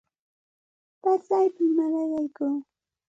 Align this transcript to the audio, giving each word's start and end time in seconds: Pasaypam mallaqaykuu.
Pasaypam 1.01 1.69
mallaqaykuu. 1.75 2.55